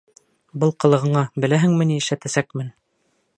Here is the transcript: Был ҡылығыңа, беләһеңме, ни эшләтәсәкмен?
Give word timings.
Был 0.63 0.71
ҡылығыңа, 0.83 1.23
беләһеңме, 1.45 1.87
ни 1.91 2.01
эшләтәсәкмен? 2.05 2.73